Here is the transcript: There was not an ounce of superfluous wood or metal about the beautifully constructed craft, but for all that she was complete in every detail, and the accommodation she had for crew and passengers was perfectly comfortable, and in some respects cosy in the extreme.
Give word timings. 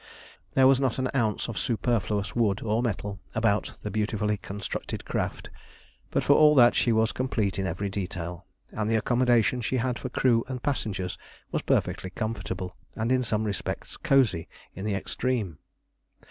There 0.55 0.65
was 0.65 0.79
not 0.79 0.97
an 0.97 1.09
ounce 1.13 1.47
of 1.47 1.59
superfluous 1.59 2.35
wood 2.35 2.63
or 2.63 2.81
metal 2.81 3.19
about 3.35 3.75
the 3.83 3.91
beautifully 3.91 4.35
constructed 4.35 5.05
craft, 5.05 5.51
but 6.09 6.23
for 6.23 6.33
all 6.33 6.55
that 6.55 6.73
she 6.73 6.91
was 6.91 7.11
complete 7.11 7.59
in 7.59 7.67
every 7.67 7.87
detail, 7.87 8.47
and 8.71 8.89
the 8.89 8.95
accommodation 8.95 9.61
she 9.61 9.77
had 9.77 9.99
for 9.99 10.09
crew 10.09 10.43
and 10.47 10.63
passengers 10.63 11.19
was 11.51 11.61
perfectly 11.61 12.09
comfortable, 12.09 12.75
and 12.95 13.11
in 13.11 13.21
some 13.21 13.43
respects 13.43 13.95
cosy 13.95 14.49
in 14.73 14.85
the 14.85 14.95
extreme. 14.95 15.59